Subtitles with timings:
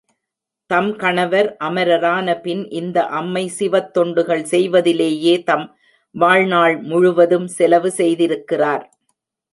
[0.69, 5.67] தம் கணவர் அமரரான பின் இந்த அம்மை சிவத்தொண்டுகள் செய்வதிலேயே தம்
[6.15, 8.85] வாழ்நாள் முழுவதும் செலவு செய்திருக்கிறார்.